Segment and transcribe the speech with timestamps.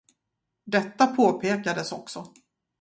[0.63, 2.33] Detta påpekades också.